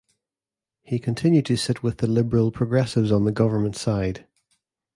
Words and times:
He 0.81 0.97
continued 0.97 1.45
to 1.45 1.55
sit 1.55 1.83
with 1.83 1.99
the 1.99 2.07
Liberal-Progressives, 2.07 3.11
on 3.11 3.25
the 3.25 3.31
government 3.31 3.75
side. 3.75 4.25